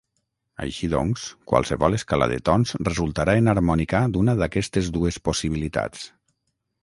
Així 0.67 0.87
doncs, 0.93 1.25
qualsevol 1.51 1.97
escala 1.97 2.27
de 2.31 2.39
tons 2.49 2.73
resultarà 2.89 3.37
enharmònica 3.41 4.01
d'una 4.15 4.37
d'aquestes 4.41 4.89
dues 4.97 5.19
possibilitats. 5.29 6.09